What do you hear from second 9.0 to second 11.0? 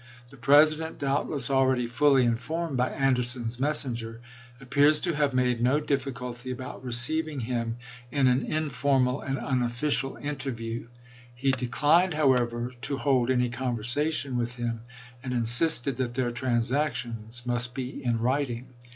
and unofficial" interview;